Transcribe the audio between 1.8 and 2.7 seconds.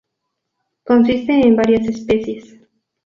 especies.